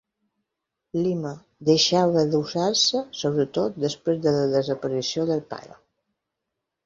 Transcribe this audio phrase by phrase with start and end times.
[0.99, 1.33] Lima”
[1.67, 5.77] deixava d'usar-se, sobretot després de la desaparició del pare.